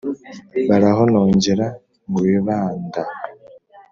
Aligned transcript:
Barahonongera 0.69 1.65
mu 2.09 2.19
bibanda, 2.25 3.01